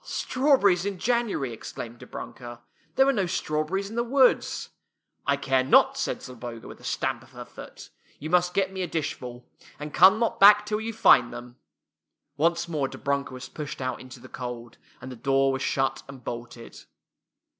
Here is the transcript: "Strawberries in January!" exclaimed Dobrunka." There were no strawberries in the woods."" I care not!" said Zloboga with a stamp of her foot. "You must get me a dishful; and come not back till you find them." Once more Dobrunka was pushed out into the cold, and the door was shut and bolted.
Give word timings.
"Strawberries 0.03 0.83
in 0.83 0.97
January!" 0.97 1.53
exclaimed 1.53 1.99
Dobrunka." 1.99 2.61
There 2.95 3.05
were 3.05 3.13
no 3.13 3.27
strawberries 3.27 3.87
in 3.87 3.95
the 3.95 4.03
woods."" 4.03 4.69
I 5.27 5.37
care 5.37 5.63
not!" 5.63 5.95
said 5.95 6.23
Zloboga 6.23 6.67
with 6.67 6.79
a 6.79 6.83
stamp 6.83 7.21
of 7.21 7.33
her 7.33 7.45
foot. 7.45 7.91
"You 8.17 8.31
must 8.31 8.55
get 8.55 8.73
me 8.73 8.81
a 8.81 8.87
dishful; 8.87 9.47
and 9.77 9.93
come 9.93 10.17
not 10.17 10.39
back 10.39 10.65
till 10.65 10.81
you 10.81 10.91
find 10.91 11.31
them." 11.31 11.57
Once 12.35 12.67
more 12.67 12.87
Dobrunka 12.87 13.29
was 13.31 13.47
pushed 13.47 13.79
out 13.79 14.01
into 14.01 14.19
the 14.19 14.27
cold, 14.27 14.79
and 15.01 15.11
the 15.11 15.15
door 15.15 15.51
was 15.51 15.61
shut 15.61 16.01
and 16.07 16.23
bolted. 16.23 16.83